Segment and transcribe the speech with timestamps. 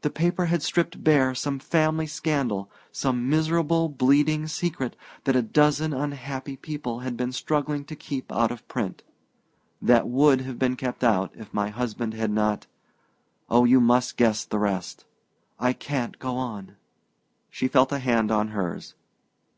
[0.00, 5.92] "The paper had stripped bare some family scandal some miserable bleeding secret that a dozen
[5.92, 9.02] unhappy people had been struggling to keep out of print
[9.82, 12.68] that would have been kept out if my husband had not
[13.50, 15.04] Oh, you must guess the rest!
[15.58, 16.76] I can't go on!"
[17.50, 18.94] She felt a hand on hers.